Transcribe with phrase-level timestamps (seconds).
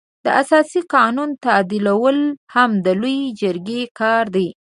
[0.25, 2.19] د اساسي قانون تعدیلول
[2.55, 4.47] هم د لويې جرګې کار دی.